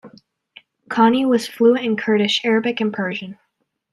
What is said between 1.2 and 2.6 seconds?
was fluent in Kurdish,